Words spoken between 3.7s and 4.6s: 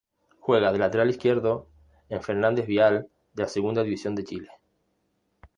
División de Chile.